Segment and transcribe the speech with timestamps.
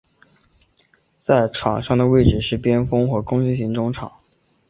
[1.19, 4.11] 在场上的位置是边锋和攻击型中场。